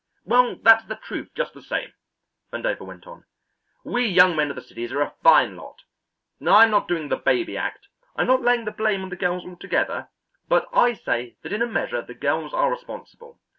[0.25, 1.93] "Well, that's the truth just the same,"
[2.51, 3.25] Vandover went on.
[3.83, 5.83] "We young men of the cities are a fine lot.
[6.43, 7.87] I'm not doing the baby act.
[8.15, 10.09] I'm not laying the blame on the girls altogether,
[10.47, 13.39] but I say that in a measure the girls are responsible.